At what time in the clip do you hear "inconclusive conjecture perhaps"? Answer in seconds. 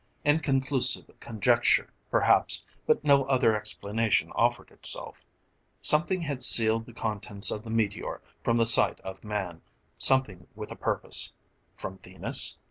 0.25-2.65